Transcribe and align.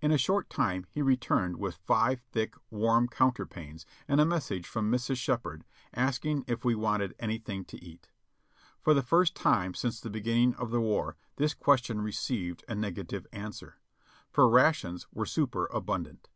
In 0.00 0.12
a 0.12 0.16
short 0.16 0.48
time 0.48 0.86
he 0.92 1.02
returned 1.02 1.56
with 1.56 1.74
five 1.74 2.20
thick, 2.30 2.54
warm 2.70 3.08
counterpanes 3.08 3.84
and 4.06 4.20
a 4.20 4.24
message 4.24 4.64
from 4.64 4.88
Mrs. 4.92 5.16
Shep 5.16 5.42
pard 5.42 5.64
asking 5.92 6.44
if 6.46 6.64
we 6.64 6.76
wanted 6.76 7.16
anything 7.18 7.64
to 7.64 7.84
eat. 7.84 8.08
For 8.80 8.94
the 8.94 9.02
first 9.02 9.34
time 9.34 9.74
since 9.74 10.00
the 10.00 10.08
beginning 10.08 10.54
of 10.54 10.70
the 10.70 10.80
war 10.80 11.16
this 11.34 11.52
question 11.52 12.00
received 12.00 12.64
a 12.68 12.76
negative 12.76 13.26
answer, 13.32 13.80
for 14.30 14.48
rations 14.48 15.08
were 15.12 15.26
superabundant. 15.26 16.28